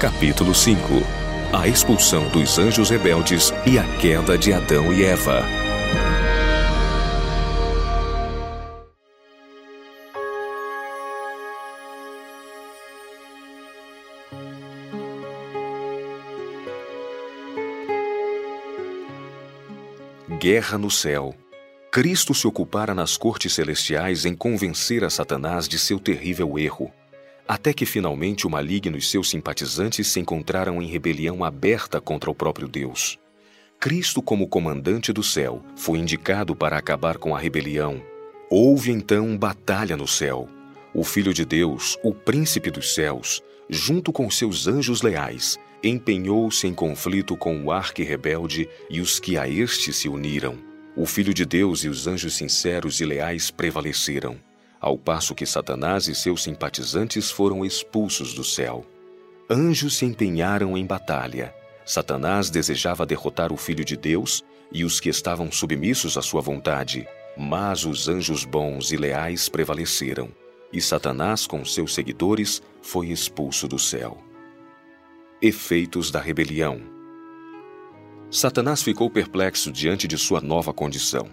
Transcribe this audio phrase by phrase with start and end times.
[0.00, 0.80] Capítulo 5
[1.52, 5.44] A expulsão dos anjos rebeldes e a queda de Adão e Eva.
[20.38, 21.34] Guerra no céu.
[21.90, 26.88] Cristo se ocupara nas cortes celestiais em convencer a Satanás de seu terrível erro
[27.48, 32.34] até que finalmente o maligno e seus simpatizantes se encontraram em rebelião aberta contra o
[32.34, 33.18] próprio Deus.
[33.80, 38.02] Cristo, como comandante do céu, foi indicado para acabar com a rebelião.
[38.50, 40.46] Houve então batalha no céu.
[40.92, 46.74] O Filho de Deus, o Príncipe dos céus, junto com seus anjos leais, empenhou-se em
[46.74, 50.58] conflito com o arque-rebelde e os que a este se uniram.
[50.94, 54.47] O Filho de Deus e os anjos sinceros e leais prevaleceram
[54.80, 58.86] ao passo que Satanás e seus simpatizantes foram expulsos do céu.
[59.50, 61.54] Anjos se empenharam em batalha.
[61.84, 67.08] Satanás desejava derrotar o Filho de Deus e os que estavam submissos à sua vontade,
[67.36, 70.28] mas os anjos bons e leais prevaleceram,
[70.72, 74.18] e Satanás, com seus seguidores, foi expulso do céu.
[75.40, 76.80] Efeitos da rebelião.
[78.30, 81.26] Satanás ficou perplexo diante de sua nova condição.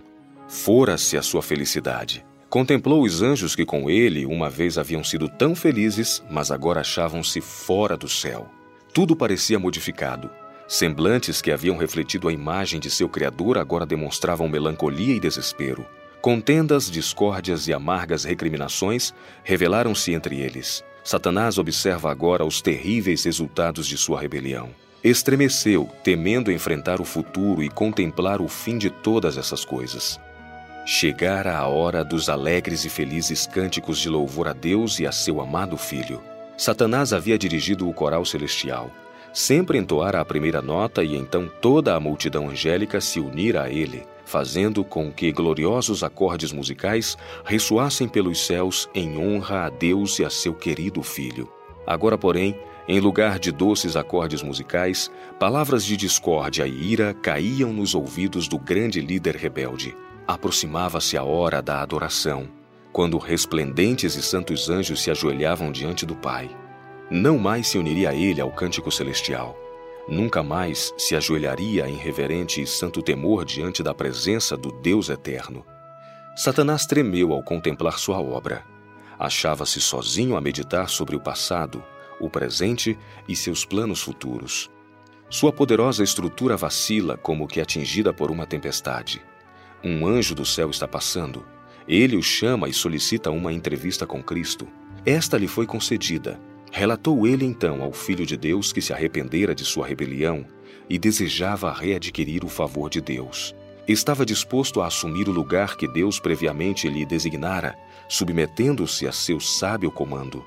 [0.47, 2.23] Fora-se a sua felicidade
[2.55, 7.41] Contemplou os anjos que com ele uma vez haviam sido tão felizes, mas agora achavam-se
[7.41, 8.49] fora do céu.
[8.93, 10.29] Tudo parecia modificado.
[10.65, 15.85] Semblantes que haviam refletido a imagem de seu Criador agora demonstravam melancolia e desespero.
[16.21, 20.81] Contendas, discórdias e amargas recriminações revelaram-se entre eles.
[21.03, 24.69] Satanás observa agora os terríveis resultados de sua rebelião.
[25.03, 30.17] Estremeceu, temendo enfrentar o futuro e contemplar o fim de todas essas coisas.
[30.87, 35.41] Chegara a hora dos alegres e felizes cânticos de louvor a Deus e a seu
[35.41, 36.21] amado Filho.
[36.55, 38.91] Satanás havia dirigido o coral celestial.
[39.33, 44.05] Sempre entoara a primeira nota e então toda a multidão angélica se unira a ele,
[44.25, 50.29] fazendo com que gloriosos acordes musicais ressoassem pelos céus em honra a Deus e a
[50.29, 51.51] seu querido Filho.
[51.87, 52.55] Agora, porém,
[52.87, 58.59] em lugar de doces acordes musicais, palavras de discórdia e ira caíam nos ouvidos do
[58.59, 59.95] grande líder rebelde.
[60.27, 62.47] Aproximava-se a hora da adoração,
[62.91, 66.49] quando resplendentes e santos anjos se ajoelhavam diante do Pai.
[67.11, 69.55] Não mais se uniria ele ao cântico celestial.
[70.07, 75.63] Nunca mais se ajoelharia em reverente e santo temor diante da presença do Deus eterno.
[76.35, 78.63] Satanás tremeu ao contemplar sua obra.
[79.19, 81.83] Achava-se sozinho a meditar sobre o passado,
[82.19, 82.97] o presente
[83.27, 84.69] e seus planos futuros.
[85.29, 89.21] Sua poderosa estrutura vacila como que atingida por uma tempestade.
[89.83, 91.45] Um anjo do céu está passando.
[91.87, 94.67] Ele o chama e solicita uma entrevista com Cristo.
[95.05, 96.39] Esta lhe foi concedida.
[96.71, 100.45] Relatou ele então ao Filho de Deus que se arrependera de sua rebelião
[100.89, 103.55] e desejava readquirir o favor de Deus.
[103.87, 107.75] Estava disposto a assumir o lugar que Deus previamente lhe designara,
[108.09, 110.43] submetendo-se a seu sábio comando.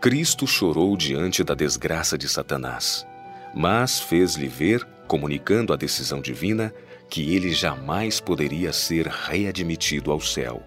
[0.00, 3.06] Cristo chorou diante da desgraça de Satanás,
[3.54, 6.74] mas fez-lhe ver, comunicando a decisão divina,
[7.12, 10.62] que ele jamais poderia ser readmitido ao céu.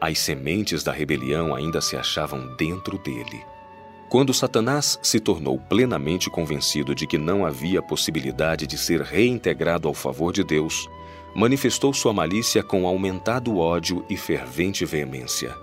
[0.00, 3.40] As sementes da rebelião ainda se achavam dentro dele.
[4.08, 9.94] Quando Satanás se tornou plenamente convencido de que não havia possibilidade de ser reintegrado ao
[9.94, 10.88] favor de Deus,
[11.32, 15.54] manifestou sua malícia com aumentado ódio e fervente veemência.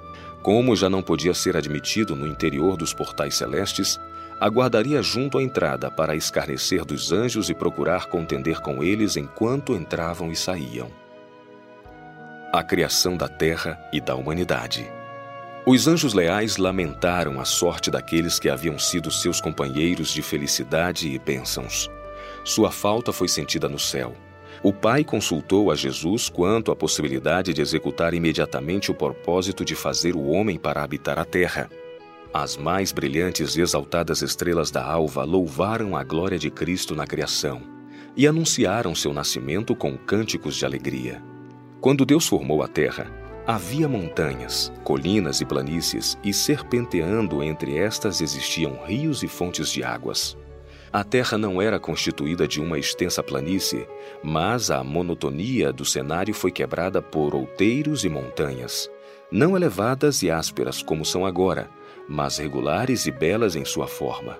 [0.41, 3.99] Como já não podia ser admitido no interior dos portais celestes,
[4.41, 10.31] aguardaria junto à entrada para escarnecer dos anjos e procurar contender com eles enquanto entravam
[10.31, 10.89] e saíam.
[12.51, 14.91] A criação da terra e da humanidade.
[15.63, 21.19] Os anjos leais lamentaram a sorte daqueles que haviam sido seus companheiros de felicidade e
[21.19, 21.87] bênçãos.
[22.43, 24.15] Sua falta foi sentida no céu.
[24.63, 30.15] O Pai consultou a Jesus quanto à possibilidade de executar imediatamente o propósito de fazer
[30.15, 31.69] o homem para habitar a terra.
[32.33, 37.61] As mais brilhantes e exaltadas estrelas da alva louvaram a glória de Cristo na criação
[38.15, 41.21] e anunciaram seu nascimento com cânticos de alegria.
[41.81, 43.11] Quando Deus formou a terra,
[43.45, 50.37] havia montanhas, colinas e planícies, e serpenteando entre estas existiam rios e fontes de águas.
[50.93, 53.85] A terra não era constituída de uma extensa planície,
[54.23, 58.89] mas a monotonia do cenário foi quebrada por outeiros e montanhas,
[59.31, 61.69] não elevadas e ásperas como são agora,
[62.07, 64.39] mas regulares e belas em sua forma.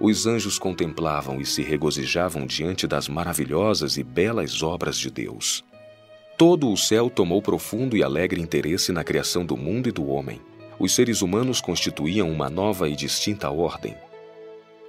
[0.00, 5.64] Os anjos contemplavam e se regozijavam diante das maravilhosas e belas obras de Deus.
[6.36, 10.40] Todo o céu tomou profundo e alegre interesse na criação do mundo e do homem.
[10.78, 13.94] Os seres humanos constituíam uma nova e distinta ordem.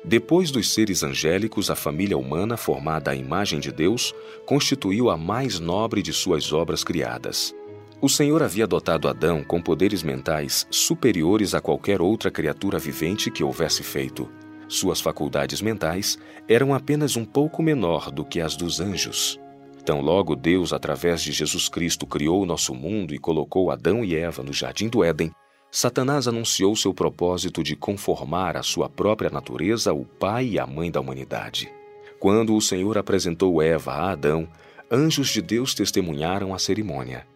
[0.04, 4.14] Depois dos seres angélicos, a família humana, formada à imagem de Deus,
[4.46, 7.56] constituiu a mais nobre de suas obras criadas.
[8.04, 13.46] O Senhor havia dotado Adão com poderes mentais superiores a qualquer outra criatura vivente que
[13.46, 14.30] houvesse feito.
[14.68, 19.40] Suas faculdades mentais eram apenas um pouco menor do que as dos anjos.
[19.86, 24.14] Tão logo Deus, através de Jesus Cristo, criou o nosso mundo e colocou Adão e
[24.14, 25.32] Eva no jardim do Éden,
[25.72, 30.92] Satanás anunciou seu propósito de conformar à sua própria natureza o pai e a mãe
[30.92, 31.72] da humanidade.
[32.20, 34.46] Quando o Senhor apresentou Eva a Adão,
[34.92, 37.32] anjos de Deus testemunharam a cerimônia.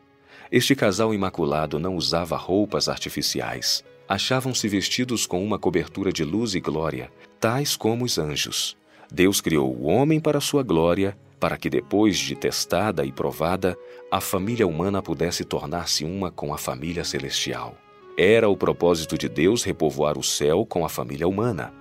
[0.52, 3.84] Este casal imaculado não usava roupas artificiais.
[4.08, 8.78] Achavam-se vestidos com uma cobertura de luz e glória, tais como os anjos.
[9.12, 13.78] Deus criou o homem para sua glória, para que depois de testada e provada,
[14.10, 17.78] a família humana pudesse tornar-se uma com a família celestial.
[18.18, 21.74] Era o propósito de Deus repovoar o céu com a família humana.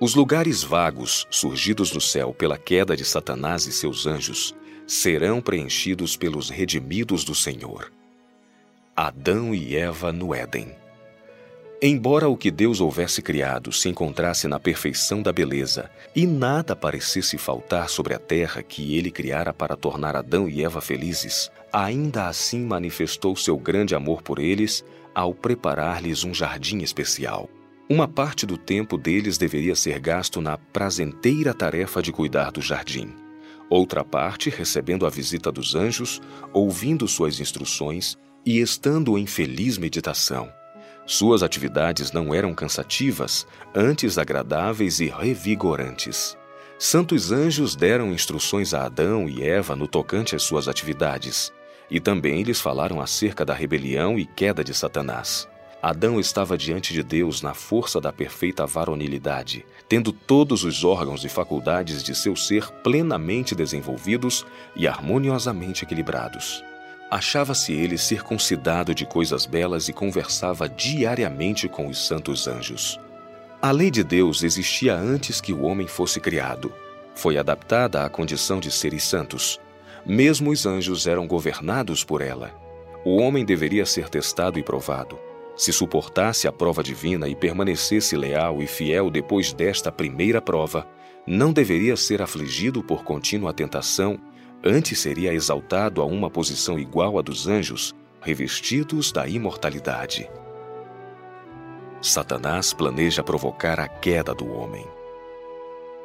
[0.00, 4.54] Os lugares vagos, surgidos no céu pela queda de Satanás e seus anjos,
[4.86, 7.92] serão preenchidos pelos redimidos do Senhor.
[8.98, 10.74] Adão e Eva no Éden.
[11.82, 17.36] Embora o que Deus houvesse criado se encontrasse na perfeição da beleza e nada parecesse
[17.36, 22.64] faltar sobre a terra que ele criara para tornar Adão e Eva felizes, ainda assim
[22.64, 24.82] manifestou seu grande amor por eles
[25.14, 27.50] ao preparar-lhes um jardim especial.
[27.90, 33.14] Uma parte do tempo deles deveria ser gasto na prazenteira tarefa de cuidar do jardim.
[33.68, 36.22] Outra parte recebendo a visita dos anjos,
[36.54, 38.16] ouvindo suas instruções
[38.46, 40.48] e estando em feliz meditação.
[41.04, 43.44] Suas atividades não eram cansativas,
[43.74, 46.38] antes agradáveis e revigorantes.
[46.78, 51.52] Santos anjos deram instruções a Adão e Eva no tocante às suas atividades.
[51.90, 55.48] E também lhes falaram acerca da rebelião e queda de Satanás.
[55.82, 61.28] Adão estava diante de Deus na força da perfeita varonilidade, tendo todos os órgãos e
[61.28, 64.44] faculdades de seu ser plenamente desenvolvidos
[64.74, 66.62] e harmoniosamente equilibrados.
[67.10, 72.98] Achava-se ele circuncidado de coisas belas e conversava diariamente com os santos anjos.
[73.62, 76.72] A lei de Deus existia antes que o homem fosse criado.
[77.14, 79.60] Foi adaptada à condição de seres santos.
[80.04, 82.52] Mesmo os anjos eram governados por ela.
[83.04, 85.18] O homem deveria ser testado e provado.
[85.56, 90.86] Se suportasse a prova divina e permanecesse leal e fiel depois desta primeira prova,
[91.26, 94.18] não deveria ser afligido por contínua tentação,
[94.64, 100.28] antes seria exaltado a uma posição igual à dos anjos, revestidos da imortalidade.
[102.00, 104.86] Satanás planeja provocar a queda do homem.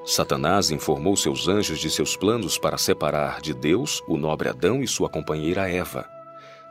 [0.03, 4.87] Satanás informou seus anjos de seus planos para separar de Deus o nobre Adão e
[4.87, 6.09] sua companheira Eva.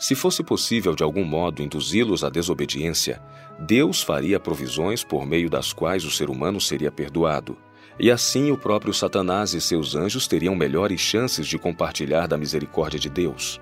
[0.00, 3.22] Se fosse possível de algum modo induzi-los à desobediência,
[3.58, 7.56] Deus faria provisões por meio das quais o ser humano seria perdoado.
[8.00, 12.98] E assim o próprio Satanás e seus anjos teriam melhores chances de compartilhar da misericórdia
[12.98, 13.60] de Deus.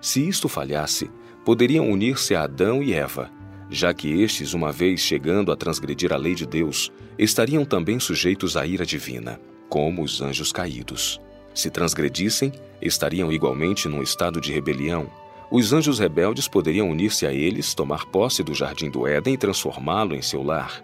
[0.00, 1.10] Se isto falhasse,
[1.44, 3.30] poderiam unir-se a Adão e Eva
[3.70, 8.56] já que estes, uma vez chegando a transgredir a lei de Deus, estariam também sujeitos
[8.56, 11.20] à ira divina, como os anjos caídos.
[11.54, 15.10] Se transgredissem, estariam igualmente num estado de rebelião.
[15.50, 20.14] Os anjos rebeldes poderiam unir-se a eles, tomar posse do jardim do Éden e transformá-lo
[20.14, 20.82] em seu lar.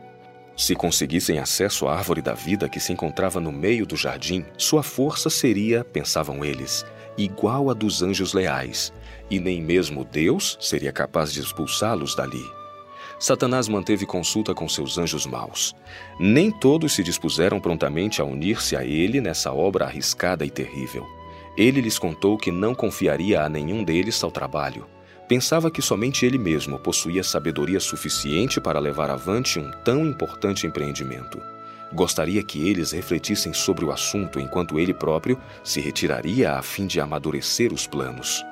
[0.61, 4.83] Se conseguissem acesso à árvore da vida que se encontrava no meio do jardim, sua
[4.83, 6.85] força seria, pensavam eles,
[7.17, 8.93] igual a dos anjos leais,
[9.31, 12.45] e nem mesmo Deus seria capaz de expulsá-los dali.
[13.19, 15.75] Satanás manteve consulta com seus anjos maus.
[16.21, 21.07] Nem todos se dispuseram prontamente a unir-se a ele nessa obra arriscada e terrível.
[21.57, 24.87] Ele lhes contou que não confiaria a nenhum deles tal trabalho.
[25.31, 31.41] Pensava que somente ele mesmo possuía sabedoria suficiente para levar avante um tão importante empreendimento.
[31.93, 37.01] Gostaria que eles refletissem sobre o assunto enquanto ele próprio se retiraria a fim de
[37.01, 38.45] amadurecer os planos.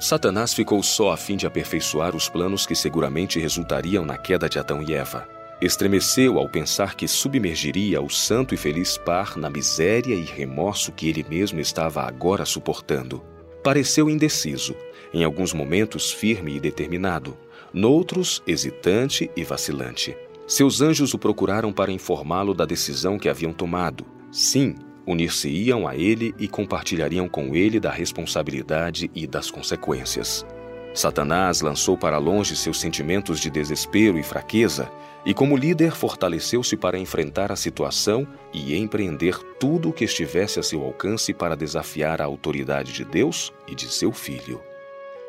[0.00, 4.58] Satanás ficou só a fim de aperfeiçoar os planos que seguramente resultariam na queda de
[4.58, 5.28] Adão e Eva.
[5.60, 11.06] Estremeceu ao pensar que submergiria o santo e feliz par na miséria e remorso que
[11.06, 13.33] ele mesmo estava agora suportando.
[13.64, 14.76] Pareceu indeciso,
[15.10, 17.34] em alguns momentos firme e determinado,
[17.72, 20.14] noutros hesitante e vacilante.
[20.46, 24.04] Seus anjos o procuraram para informá-lo da decisão que haviam tomado.
[24.30, 24.74] Sim,
[25.06, 30.44] unir-se-iam a ele e compartilhariam com ele da responsabilidade e das consequências.
[30.92, 34.92] Satanás lançou para longe seus sentimentos de desespero e fraqueza
[35.24, 40.62] e, como líder, fortaleceu-se para enfrentar a situação e empreender tudo o que estivesse a
[40.62, 44.60] seu alcance para desafiar a autoridade de Deus e de seu filho.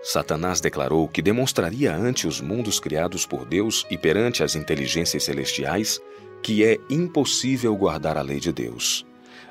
[0.04, 6.00] Satanás declarou que demonstraria ante os mundos criados por Deus e perante as inteligências celestiais
[6.44, 9.04] que é impossível guardar a lei de Deus.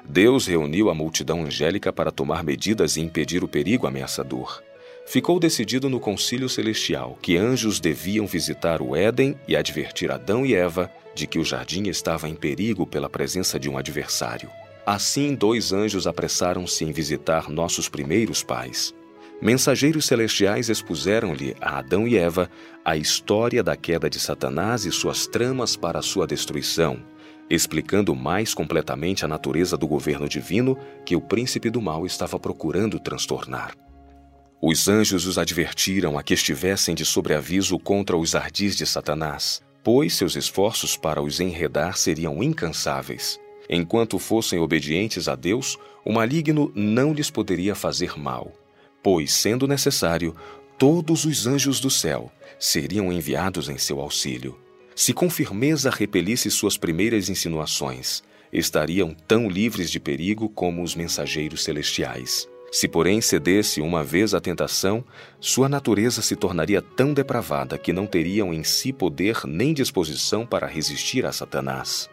[0.09, 4.63] Deus reuniu a multidão angélica para tomar medidas e impedir o perigo ameaçador.
[5.07, 10.55] Ficou decidido no concílio celestial que anjos deviam visitar o Éden e advertir Adão e
[10.55, 14.51] Eva de que o jardim estava em perigo pela presença de um adversário.
[14.85, 18.95] Assim, dois anjos apressaram-se em visitar nossos primeiros pais.
[19.41, 22.51] Mensageiros celestiais expuseram-lhe a Adão e Eva
[22.85, 26.99] a história da queda de Satanás e suas tramas para sua destruição,
[27.49, 32.99] explicando mais completamente a natureza do governo divino que o príncipe do mal estava procurando
[32.99, 33.75] transtornar.
[34.61, 40.15] Os anjos os advertiram a que estivessem de sobreaviso contra os ardis de Satanás, pois
[40.15, 43.39] seus esforços para os enredar seriam incansáveis.
[43.69, 48.53] Enquanto fossem obedientes a Deus, o maligno não lhes poderia fazer mal,
[49.03, 50.35] pois, sendo necessário,
[50.79, 54.59] todos os anjos do céu seriam enviados em seu auxílio.
[54.95, 61.65] Se com firmeza repelisse suas primeiras insinuações, estariam tão livres de perigo como os mensageiros
[61.65, 62.49] celestiais.
[62.75, 65.05] Se, porém, cedesse uma vez à tentação,
[65.39, 70.67] sua natureza se tornaria tão depravada que não teriam em si poder nem disposição para
[70.67, 72.11] resistir a Satanás.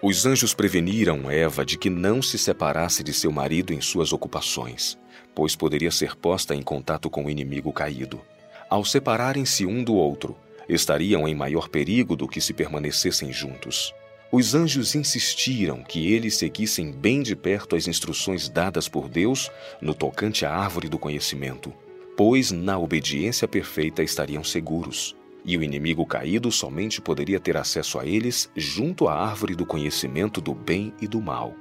[0.00, 4.96] Os anjos preveniram Eva de que não se separasse de seu marido em suas ocupações,
[5.34, 8.22] pois poderia ser posta em contato com o inimigo caído.
[8.70, 10.34] Ao separarem-se um do outro,
[10.66, 13.92] estariam em maior perigo do que se permanecessem juntos.
[14.36, 19.48] Os anjos insistiram que eles seguissem bem de perto as instruções dadas por Deus
[19.80, 21.72] no tocante à árvore do conhecimento,
[22.16, 25.14] pois na obediência perfeita estariam seguros,
[25.44, 30.40] e o inimigo caído somente poderia ter acesso a eles junto à árvore do conhecimento
[30.40, 31.54] do bem e do mal.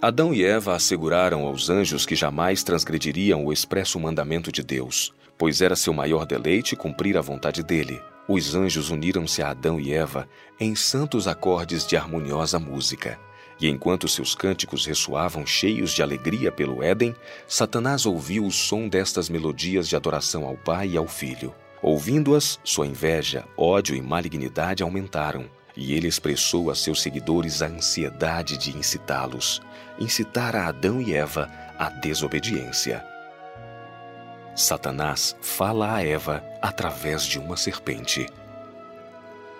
[0.00, 5.60] Adão e Eva asseguraram aos anjos que jamais transgrediriam o expresso mandamento de Deus, pois
[5.60, 8.00] era seu maior deleite cumprir a vontade dele.
[8.28, 10.28] Os anjos uniram-se a Adão e Eva
[10.60, 13.18] em santos acordes de harmoniosa música.
[13.58, 17.16] E enquanto seus cânticos ressoavam cheios de alegria pelo Éden,
[17.46, 21.54] Satanás ouviu o som destas melodias de adoração ao Pai e ao Filho.
[21.80, 28.58] Ouvindo-as, sua inveja, ódio e malignidade aumentaram, e ele expressou a seus seguidores a ansiedade
[28.58, 29.62] de incitá-los,
[29.98, 33.02] incitar a Adão e Eva à desobediência.
[34.58, 38.26] Satanás fala a Eva através de uma serpente.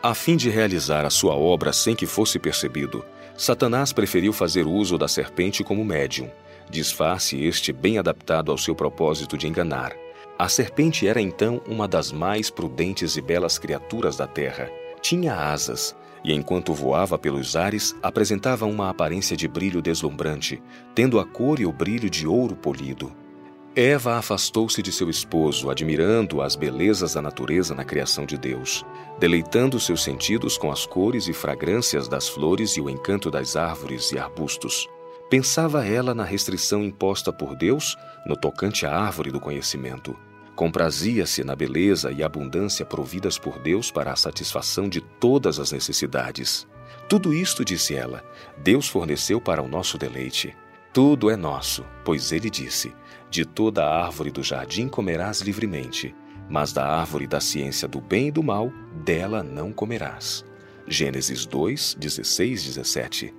[0.03, 3.05] A fim de realizar a sua obra sem que fosse percebido,
[3.37, 6.29] Satanás preferiu fazer uso da serpente como médium,
[6.69, 9.95] disfarce este bem adaptado ao seu propósito de enganar.
[10.37, 14.69] A serpente era então uma das mais prudentes e belas criaturas da terra.
[15.01, 20.61] Tinha asas, e enquanto voava pelos ares, apresentava uma aparência de brilho deslumbrante,
[20.93, 23.28] tendo a cor e o brilho de ouro polido.
[23.77, 28.85] Eva afastou-se de seu esposo, admirando as belezas da natureza na criação de Deus,
[29.21, 34.11] deleitando seus sentidos com as cores e fragrâncias das flores e o encanto das árvores
[34.11, 34.89] e arbustos.
[35.31, 37.97] Pensava ela na restrição imposta por Deus
[38.27, 40.17] no tocante à árvore do conhecimento.
[40.57, 46.67] Comprazia-se na beleza e abundância providas por Deus para a satisfação de todas as necessidades.
[47.09, 48.25] Tudo isto, disse ela,
[48.57, 50.57] Deus forneceu para o nosso deleite.
[50.93, 52.93] Tudo é nosso, pois ele disse:
[53.31, 56.15] De toda a árvore do jardim comerás livremente,
[56.49, 58.73] mas da árvore da ciência do bem e do mal,
[59.05, 60.45] dela não comerás.
[60.87, 63.35] Gênesis 2, 16, 17.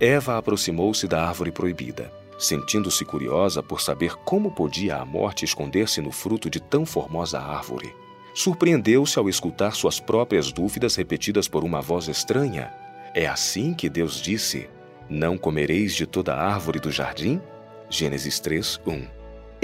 [0.00, 6.10] Eva aproximou-se da árvore proibida, sentindo-se curiosa por saber como podia a morte esconder-se no
[6.10, 7.94] fruto de tão formosa árvore.
[8.34, 12.72] Surpreendeu-se ao escutar suas próprias dúvidas repetidas por uma voz estranha.
[13.14, 14.68] É assim que Deus disse:
[15.08, 17.40] não comereis de toda árvore do jardim?
[17.88, 19.13] Gênesis 3, 1.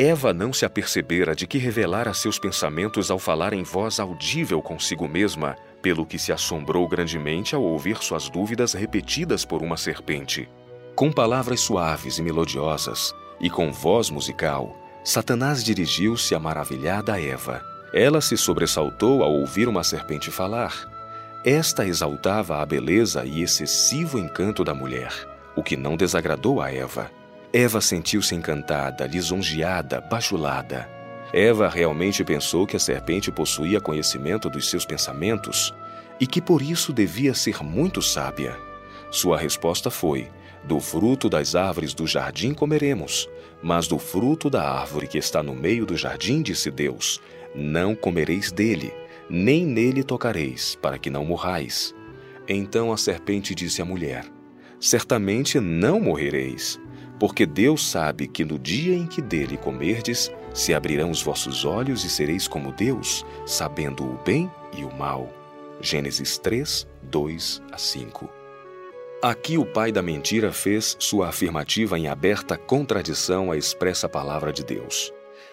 [0.00, 5.06] Eva não se apercebera de que revelara seus pensamentos ao falar em voz audível consigo
[5.06, 10.48] mesma, pelo que se assombrou grandemente ao ouvir suas dúvidas repetidas por uma serpente.
[10.96, 17.62] Com palavras suaves e melodiosas, e com voz musical, Satanás dirigiu-se à maravilhada Eva.
[17.92, 20.72] Ela se sobressaltou ao ouvir uma serpente falar.
[21.44, 25.12] Esta exaltava a beleza e excessivo encanto da mulher
[25.54, 27.10] o que não desagradou a Eva.
[27.52, 30.88] Eva sentiu-se encantada, lisonjeada, bajulada.
[31.32, 35.74] Eva realmente pensou que a serpente possuía conhecimento dos seus pensamentos
[36.20, 38.56] e que por isso devia ser muito sábia.
[39.10, 40.30] Sua resposta foi:
[40.62, 43.28] Do fruto das árvores do jardim comeremos,
[43.60, 47.20] mas do fruto da árvore que está no meio do jardim, disse Deus,
[47.52, 48.92] não comereis dele,
[49.28, 51.92] nem nele tocareis, para que não morrais.
[52.46, 54.24] Então a serpente disse à mulher:
[54.78, 56.80] certamente não morrereis,
[57.20, 62.02] porque Deus sabe que no dia em que dele comerdes, se abrirão os vossos olhos
[62.02, 65.30] e sereis como Deus, sabendo o bem e o mal.
[65.82, 68.28] Gênesis 3, 2 a 5.
[69.22, 74.64] Aqui o pai da mentira fez sua afirmativa em aberta contradição à expressa palavra de
[74.64, 75.12] Deus.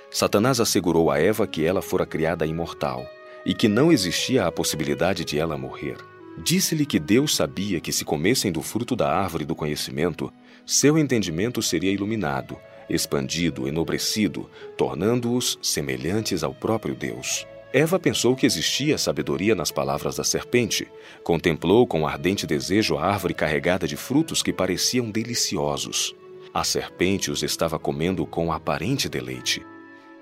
[0.09, 3.05] Satanás assegurou a Eva que ela fora criada imortal
[3.45, 5.97] e que não existia a possibilidade de ela morrer.
[6.37, 10.31] Disse-lhe que Deus sabia que se comessem do fruto da árvore do conhecimento,
[10.67, 12.59] seu entendimento seria iluminado,
[12.89, 17.47] expandido, enobrecido, tornando-os semelhantes ao próprio Deus.
[17.71, 20.87] Eva pensou que existia sabedoria nas palavras da serpente.
[21.23, 26.13] Contemplou com ardente desejo a árvore carregada de frutos que pareciam deliciosos.
[26.53, 29.65] A serpente os estava comendo com aparente deleite.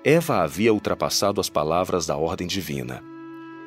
[0.04, 3.02] Eva havia ultrapassado as palavras da ordem divina.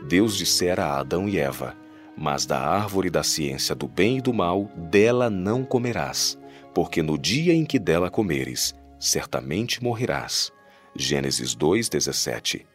[0.08, 1.76] Deus dissera a Adão e Eva:
[2.18, 6.38] Mas da árvore da ciência do bem e do mal, dela não comerás,
[6.80, 10.50] porque no dia em que dela comeres, certamente morrerás.
[10.96, 12.66] Gênesis 2:17.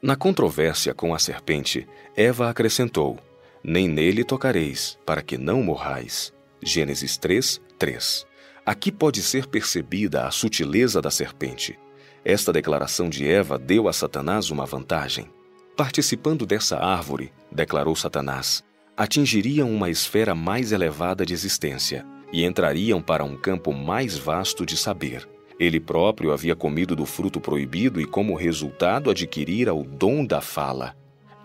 [0.00, 3.18] Na controvérsia com a serpente, Eva acrescentou:
[3.62, 6.32] Nem nele tocareis, para que não morrais.
[6.62, 8.26] Gênesis 3, 3.
[8.64, 11.78] Aqui pode ser percebida a sutileza da serpente.
[12.24, 15.30] Esta declaração de Eva deu a Satanás uma vantagem.
[15.76, 18.64] Participando dessa árvore, declarou Satanás,
[18.96, 24.76] atingiriam uma esfera mais elevada de existência e entrariam para um campo mais vasto de
[24.76, 25.28] saber.
[25.58, 30.94] Ele próprio havia comido do fruto proibido e, como resultado, adquirira o dom da fala.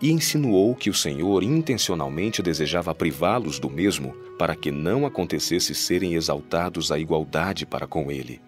[0.00, 6.14] E insinuou que o Senhor intencionalmente desejava privá-los do mesmo para que não acontecesse serem
[6.14, 8.40] exaltados à igualdade para com ele.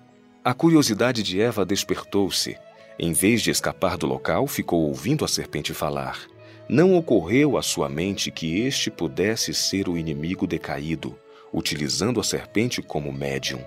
[0.45, 2.57] A curiosidade de Eva despertou-se.
[2.99, 6.21] Em vez de escapar do local, ficou ouvindo a serpente falar.
[6.69, 11.17] Não ocorreu à sua mente que este pudesse ser o inimigo decaído,
[11.57, 13.65] utilizando a serpente como médium.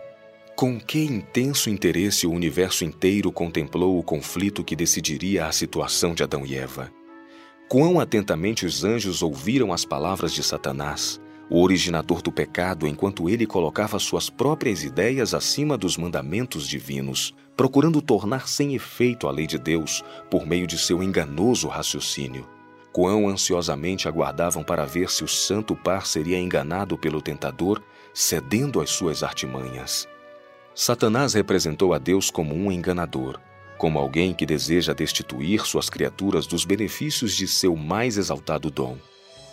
[0.56, 6.22] Com que intenso interesse o universo inteiro contemplou o conflito que decidiria a situação de
[6.22, 6.92] Adão e Eva.
[7.68, 11.20] Quão atentamente os anjos ouviram as palavras de Satanás,
[11.50, 18.02] o originador do pecado, enquanto ele colocava suas próprias ideias acima dos mandamentos divinos, procurando
[18.02, 22.59] tornar sem efeito a lei de Deus por meio de seu enganoso raciocínio.
[22.92, 27.82] Quão ansiosamente aguardavam para ver se o santo par seria enganado pelo tentador,
[28.14, 30.08] cedendo às suas artimanhas.
[30.74, 33.40] Satanás representou a Deus como um enganador,
[33.78, 38.98] como alguém que deseja destituir suas criaturas dos benefícios de seu mais exaltado dom.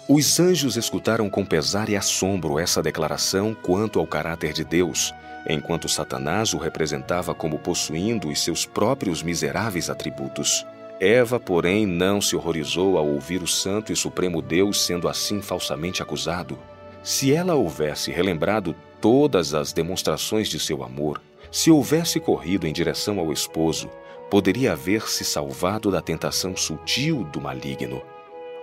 [0.09, 5.13] Os anjos escutaram com pesar e assombro essa declaração quanto ao caráter de Deus,
[5.49, 10.65] enquanto Satanás o representava como possuindo os seus próprios miseráveis atributos.
[10.99, 16.03] Eva, porém, não se horrorizou ao ouvir o Santo e Supremo Deus sendo assim falsamente
[16.03, 16.59] acusado.
[17.03, 23.19] Se ela houvesse relembrado todas as demonstrações de seu amor, se houvesse corrido em direção
[23.21, 23.91] ao esposo,
[24.31, 28.03] poderia haver-se salvado da tentação sutil do maligno.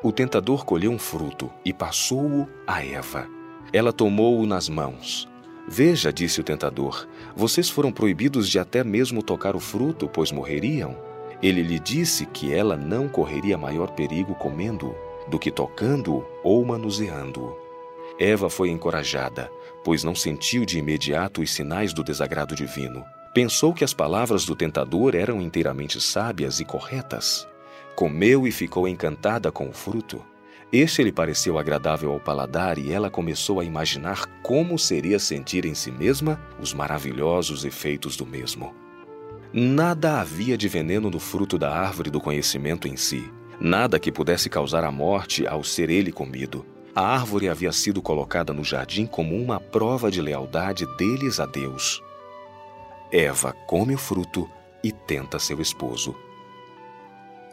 [0.02, 3.28] O tentador colheu um fruto e passou-o a Eva.
[3.72, 5.30] Ela tomou-o nas mãos.
[5.68, 11.13] Veja, disse o tentador, vocês foram proibidos de até mesmo tocar o fruto, pois morreriam.
[11.44, 14.96] Ele lhe disse que ela não correria maior perigo comendo-o
[15.30, 17.54] do que tocando-o ou manuseando-o.
[18.18, 19.52] Eva foi encorajada,
[19.84, 23.04] pois não sentiu de imediato os sinais do desagrado divino.
[23.34, 27.46] Pensou que as palavras do tentador eram inteiramente sábias e corretas.
[27.94, 30.24] Comeu e ficou encantada com o fruto.
[30.72, 35.74] Este lhe pareceu agradável ao paladar e ela começou a imaginar como seria sentir em
[35.74, 38.83] si mesma os maravilhosos efeitos do mesmo.
[39.56, 44.50] Nada havia de veneno no fruto da árvore do conhecimento em si, nada que pudesse
[44.50, 46.66] causar a morte ao ser ele comido.
[46.96, 52.02] A árvore havia sido colocada no jardim como uma prova de lealdade deles a Deus.
[53.12, 54.50] Eva come o fruto
[54.84, 56.16] e tenta seu esposo.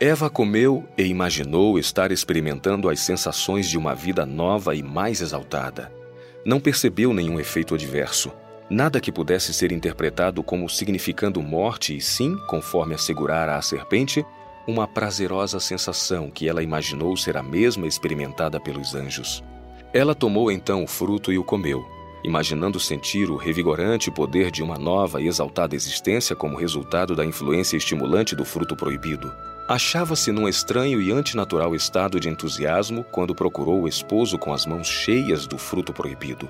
[0.01, 5.93] Eva comeu e imaginou estar experimentando as sensações de uma vida nova e mais exaltada.
[6.47, 8.33] Não percebeu nenhum efeito adverso,
[8.71, 14.25] nada que pudesse ser interpretado como significando morte, e sim, conforme assegurara a serpente,
[14.67, 19.43] uma prazerosa sensação que ela imaginou ser a mesma experimentada pelos anjos.
[19.93, 21.85] Ela tomou então o fruto e o comeu,
[22.23, 27.77] imaginando sentir o revigorante poder de uma nova e exaltada existência como resultado da influência
[27.77, 29.33] estimulante do fruto proibido.
[29.69, 34.87] Achava-se num estranho e antinatural estado de entusiasmo quando procurou o esposo com as mãos
[34.87, 36.49] cheias do fruto proibido.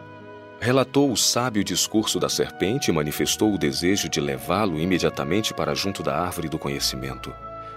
[0.62, 6.02] Relatou o sábio discurso da serpente e manifestou o desejo de levá-lo imediatamente para junto
[6.02, 7.32] da árvore do conhecimento.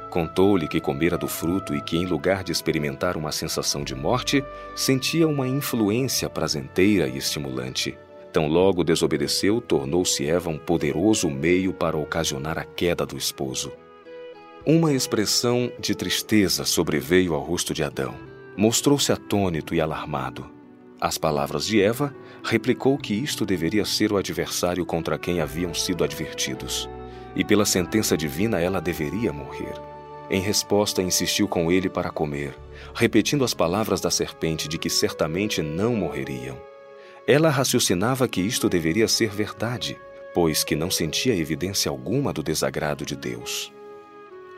[0.09, 4.43] Contou-lhe que comera do fruto e que, em lugar de experimentar uma sensação de morte,
[4.75, 7.97] sentia uma influência prazenteira e estimulante.
[8.33, 13.71] Tão logo desobedeceu, tornou-se Eva um poderoso meio para ocasionar a queda do esposo.
[14.65, 18.13] Uma expressão de tristeza sobreveio ao rosto de Adão.
[18.57, 20.62] mostrou-se atônito e alarmado.
[21.03, 26.01] Às palavras de Eva, replicou que isto deveria ser o adversário contra quem haviam sido
[26.01, 26.89] advertidos,
[27.35, 29.73] e pela sentença divina ela deveria morrer.
[30.29, 32.57] Em resposta, insistiu com ele para comer,
[32.95, 36.57] repetindo as palavras da serpente de que certamente não morreriam.
[37.27, 39.99] Ela raciocinava que isto deveria ser verdade,
[40.33, 43.73] pois que não sentia evidência alguma do desagrado de Deus.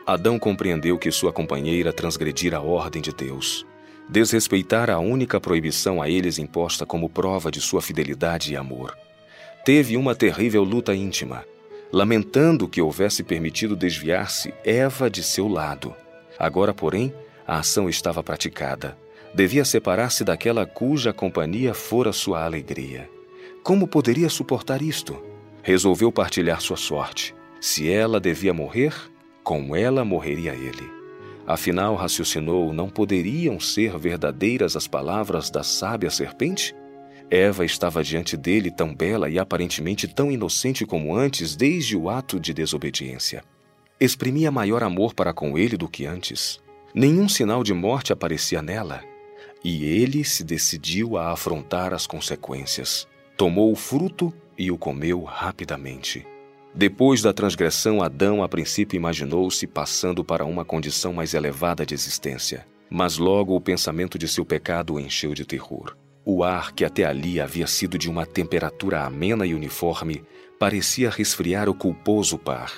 [0.06, 3.66] Adão compreendeu que sua companheira transgredira a ordem de Deus,
[4.08, 8.96] desrespeitara a única proibição a eles imposta como prova de sua fidelidade e amor.
[9.64, 11.44] Teve uma terrível luta íntima,
[11.92, 15.94] lamentando que houvesse permitido desviar-se Eva de seu lado.
[16.38, 17.12] Agora, porém,
[17.46, 18.96] a ação estava praticada.
[19.34, 23.08] Devia separar-se daquela cuja companhia fora sua alegria.
[23.62, 25.20] Como poderia suportar isto?
[25.62, 27.34] Resolveu partilhar sua sorte.
[27.60, 28.94] Se ela devia morrer,
[29.42, 30.95] com ela morreria ele.
[31.46, 36.74] Afinal, raciocinou, não poderiam ser verdadeiras as palavras da sábia serpente?
[37.30, 42.40] Eva estava diante dele tão bela e aparentemente tão inocente como antes, desde o ato
[42.40, 43.44] de desobediência.
[44.00, 46.60] Exprimia maior amor para com ele do que antes.
[46.94, 49.02] Nenhum sinal de morte aparecia nela.
[49.64, 53.06] E ele se decidiu a afrontar as consequências.
[53.36, 56.26] Tomou o fruto e o comeu rapidamente.
[56.76, 62.66] Depois da transgressão, Adão a princípio imaginou-se passando para uma condição mais elevada de existência.
[62.90, 65.96] Mas logo o pensamento de seu pecado o encheu de terror.
[66.22, 70.22] O ar, que até ali havia sido de uma temperatura amena e uniforme,
[70.58, 72.70] parecia resfriar o culposo par.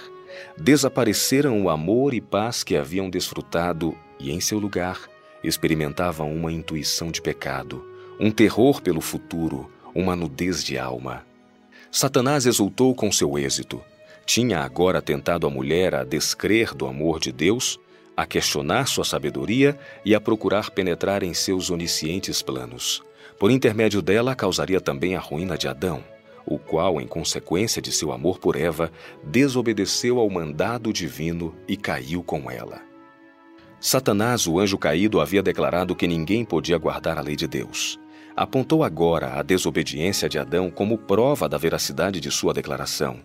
[0.56, 5.08] Desapareceram o amor e paz que haviam desfrutado e, em seu lugar,
[5.42, 7.84] experimentavam uma intuição de pecado,
[8.20, 11.26] um terror pelo futuro, uma nudez de alma.
[11.90, 13.82] Satanás exultou com seu êxito.
[14.26, 17.80] Tinha agora tentado a mulher a descrer do amor de Deus,
[18.14, 23.02] a questionar sua sabedoria e a procurar penetrar em seus oniscientes planos.
[23.38, 26.04] Por intermédio dela, causaria também a ruína de Adão,
[26.44, 28.92] o qual, em consequência de seu amor por Eva,
[29.24, 32.82] desobedeceu ao mandado divino e caiu com ela.
[33.80, 37.98] Satanás, o anjo caído, havia declarado que ninguém podia guardar a lei de Deus
[38.38, 43.18] apontou agora a desobediência de Adão como prova da veracidade de sua declaração.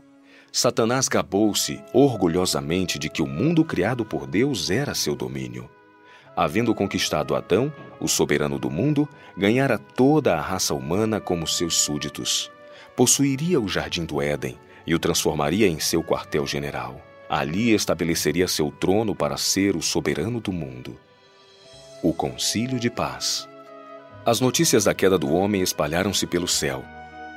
[0.52, 5.70] Satanás gabou-se orgulhosamente de que o mundo criado por Deus era seu domínio.
[6.36, 7.72] Havendo conquistado Adão,
[8.02, 12.52] o soberano do mundo, ganhara toda a raça humana como seus súditos.
[12.96, 17.00] Possuiria o jardim do Éden e o transformaria em seu quartel-general.
[17.30, 21.00] Ali estabeleceria seu trono para ser o soberano do mundo.
[22.02, 23.48] O Concílio de Paz
[24.26, 26.86] as notícias da queda do homem espalharam-se pelo céu.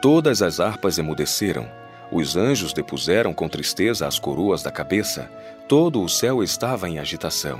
[0.00, 1.68] Todas as harpas emudeceram.
[2.12, 5.28] Os anjos depuseram com tristeza as coroas da cabeça.
[5.68, 7.58] Todo o céu estava em agitação.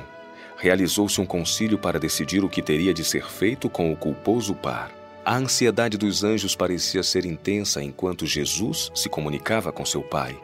[0.57, 4.93] Realizou-se um concílio para decidir o que teria de ser feito com o culposo par.
[5.25, 10.39] A ansiedade dos anjos parecia ser intensa enquanto Jesus se comunicava com seu Pai.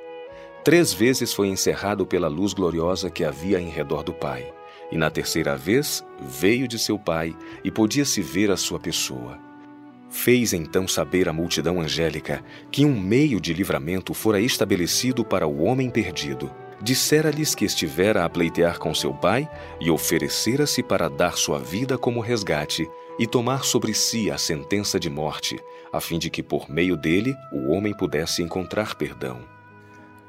[0.64, 4.52] Três vezes foi encerrado pela luz gloriosa que havia em redor do Pai
[4.92, 9.38] e na terceira vez veio de seu pai e podia-se ver a sua pessoa.
[10.10, 15.64] Fez então saber à multidão angélica que um meio de livramento fora estabelecido para o
[15.64, 16.52] homem perdido.
[16.82, 19.48] Dissera-lhes que estivera a pleitear com seu pai
[19.80, 22.86] e oferecera-se para dar sua vida como resgate
[23.18, 25.58] e tomar sobre si a sentença de morte,
[25.90, 29.51] a fim de que por meio dele o homem pudesse encontrar perdão.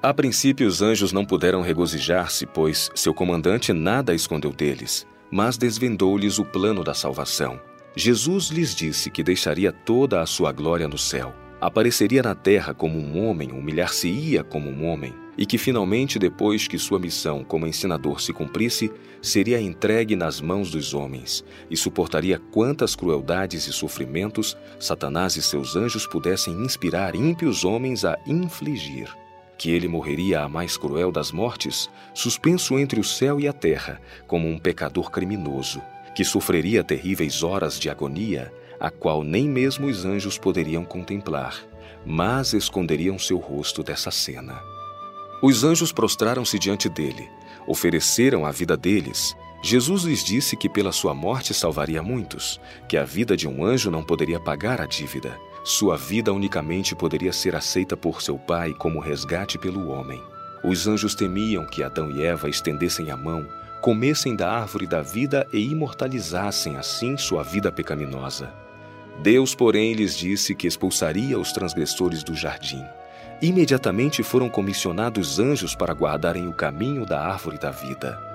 [0.03, 6.39] A princípio, os anjos não puderam regozijar-se, pois seu comandante nada escondeu deles, mas desvendou-lhes
[6.39, 7.57] o plano da salvação.
[7.95, 12.99] Jesus lhes disse que deixaria toda a sua glória no céu, apareceria na terra como
[12.99, 18.19] um homem, humilhar-se-ia como um homem, e que finalmente, depois que sua missão como ensinador
[18.19, 25.37] se cumprisse, seria entregue nas mãos dos homens e suportaria quantas crueldades e sofrimentos Satanás
[25.37, 29.22] e seus anjos pudessem inspirar ímpios homens a infligir
[29.57, 34.01] que ele morreria a mais cruel das mortes, suspenso entre o céu e a terra,
[34.27, 35.81] como um pecador criminoso,
[36.15, 41.57] que sofreria terríveis horas de agonia, a qual nem mesmo os anjos poderiam contemplar,
[42.05, 44.61] mas esconderiam seu rosto dessa cena.
[45.41, 47.29] Os anjos prostraram-se diante dele,
[47.67, 49.35] ofereceram a vida deles.
[49.63, 53.89] Jesus lhes disse que pela sua morte salvaria muitos, que a vida de um anjo
[53.89, 58.99] não poderia pagar a dívida sua vida unicamente poderia ser aceita por seu pai como
[58.99, 60.21] resgate pelo homem.
[60.61, 63.47] Os anjos temiam que Adão e Eva estendessem a mão,
[63.81, 68.53] comessem da árvore da vida e imortalizassem assim sua vida pecaminosa.
[69.21, 72.83] Deus, porém, lhes disse que expulsaria os transgressores do jardim.
[73.41, 78.32] Imediatamente foram comissionados anjos para guardarem o caminho da árvore da vida.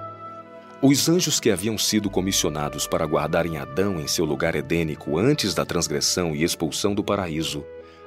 [0.81, 5.65] Os anjos que haviam sido comissionados para guardarem Adão em seu lugar edênico antes da
[5.65, 7.65] transgressão e expulsão do paraíso,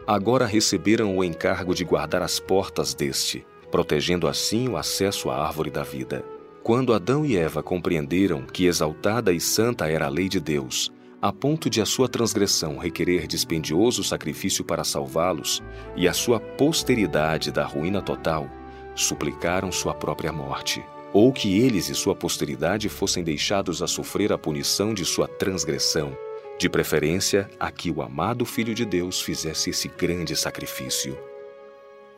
[0.08, 5.70] agora receberam o encargo de guardar as portas deste, protegendo assim o acesso à árvore
[5.70, 6.24] da vida.
[6.64, 10.90] Quando Adão e Eva compreenderam que exaltada e santa era a lei de Deus,
[11.22, 15.62] a ponto de a sua transgressão requerer dispendioso sacrifício para salvá-los
[15.94, 18.48] e a sua posteridade da ruína total,
[18.96, 20.82] suplicaram sua própria morte,
[21.14, 26.18] ou que eles e sua posteridade fossem deixados a sofrer a punição de sua transgressão,
[26.58, 31.18] de preferência a que o amado Filho de Deus fizesse esse grande sacrifício.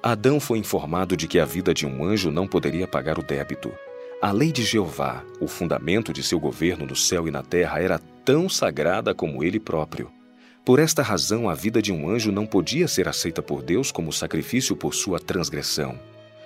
[0.02, 3.72] Adão foi informado de que a vida de um anjo não poderia pagar o débito.
[4.22, 8.00] A lei de Jeová, o fundamento de seu governo no céu e na terra, era
[8.26, 10.12] tão sagrada como ele próprio.
[10.66, 14.14] Por esta razão, a vida de um anjo não podia ser aceita por Deus como
[14.14, 15.98] sacrifício por sua transgressão.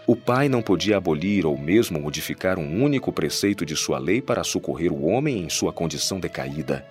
[0.10, 4.41] O Pai não podia abolir ou mesmo modificar um único preceito de sua lei para
[4.41, 6.88] socorrer o homem em sua condição decaída.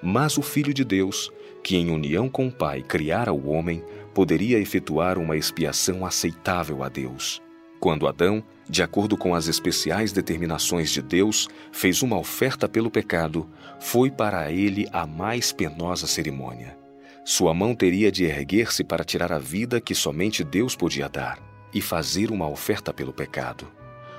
[0.00, 3.82] Mas o Filho de Deus, que em união com o Pai criara o homem,
[4.14, 7.42] poderia efetuar uma expiação aceitável a Deus.
[7.80, 13.50] Quando Adão, de acordo com as especiais determinações de Deus, fez uma oferta pelo pecado,
[13.80, 16.78] foi para ele a mais penosa cerimônia.
[17.24, 21.80] Sua mão teria de erguer-se para tirar a vida que somente Deus podia dar e
[21.80, 23.66] fazer uma oferta pelo pecado.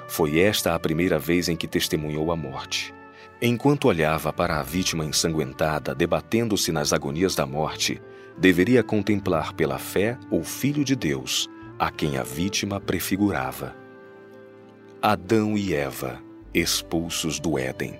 [0.08, 2.94] Foi esta a primeira vez em que testemunhou a morte.
[3.42, 8.02] Enquanto olhava para a vítima ensanguentada debatendo-se nas agonias da morte,
[8.38, 13.76] deveria contemplar pela fé o Filho de Deus, a quem a vítima prefigurava.
[15.02, 16.22] Adão e Eva,
[16.54, 18.00] expulsos do Éden.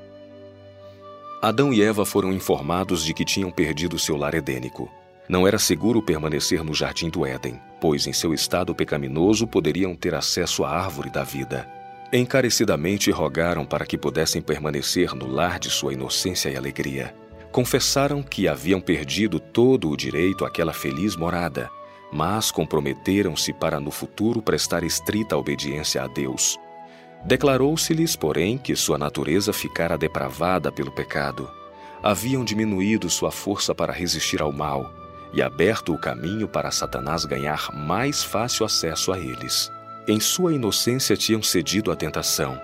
[1.42, 4.90] Adão e Eva foram informados de que tinham perdido seu lar edênico.
[5.28, 10.14] Não era seguro permanecer no jardim do Éden, pois em seu estado pecaminoso poderiam ter
[10.14, 11.68] acesso à árvore da vida.
[12.12, 17.16] Encarecidamente rogaram para que pudessem permanecer no lar de sua inocência e alegria.
[17.52, 21.70] Confessaram que haviam perdido todo o direito àquela feliz morada
[22.14, 26.60] mas comprometeram-se para no futuro prestar estrita obediência a Deus.
[27.26, 31.50] Declarou-se-lhes, porém, que sua natureza ficara depravada pelo pecado.
[32.04, 35.03] Haviam diminuído sua força para resistir ao mal
[35.34, 39.72] e aberto o caminho para Satanás ganhar mais fácil acesso a eles.
[40.08, 42.62] Em sua inocência tinham cedido à tentação,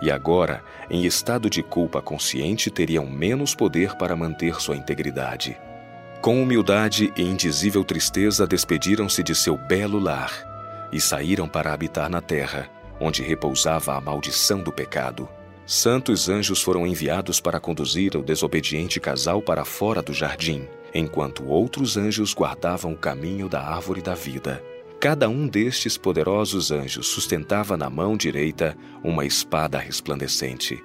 [0.00, 5.56] e agora, em estado de culpa consciente, teriam menos poder para manter sua integridade.
[6.20, 10.32] Com humildade e indizível tristeza, despediram-se de seu belo lar
[10.92, 12.68] e saíram para habitar na terra,
[13.00, 15.28] onde repousava a maldição do pecado.
[15.66, 21.96] Santos anjos foram enviados para conduzir o desobediente casal para fora do jardim, enquanto outros
[21.96, 24.62] anjos guardavam o caminho da árvore da vida.
[24.98, 30.82] Cada um destes poderosos anjos sustentava na mão direita uma espada resplandecente.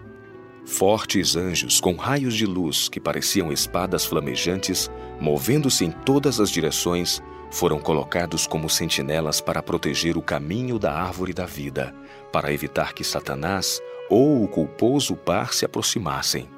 [0.66, 7.22] Fortes anjos com raios de luz que pareciam espadas flamejantes, movendo-se em todas as direções,
[7.50, 11.94] foram colocados como sentinelas para proteger o caminho da árvore da vida,
[12.32, 16.50] para evitar que Satanás ou o culposo par se aproximassem.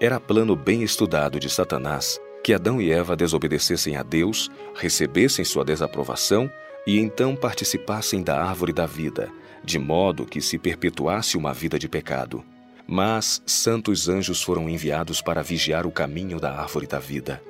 [0.00, 5.64] Era plano bem estudado de Satanás que Adão e Eva desobedecessem a Deus, recebessem sua
[5.64, 6.50] desaprovação
[6.86, 9.30] e então participassem da árvore da vida,
[9.62, 12.44] de modo que se perpetuasse uma vida de pecado.
[12.86, 17.42] Mas santos anjos foram enviados para vigiar o caminho da árvore da vida.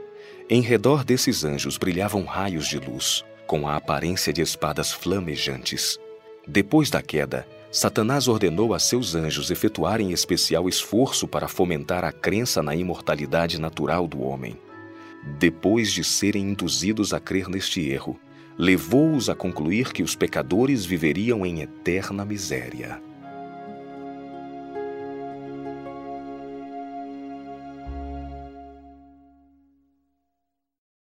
[0.49, 5.99] Em redor desses anjos brilhavam raios de luz, com a aparência de espadas flamejantes.
[6.47, 12.63] Depois da queda, Satanás ordenou a seus anjos efetuarem especial esforço para fomentar a crença
[12.63, 14.59] na imortalidade natural do homem.
[15.23, 18.19] Depois de serem induzidos a crer neste erro,
[18.57, 23.03] levou-os a concluir que os pecadores viveriam em eterna miséria.